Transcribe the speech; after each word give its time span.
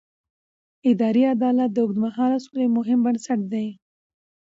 اداري 0.89 1.23
عدالت 1.33 1.69
د 1.73 1.77
اوږدمهاله 1.83 2.37
سولې 2.45 2.65
مهم 2.77 2.99
بنسټ 3.05 3.39
دی 3.51 3.67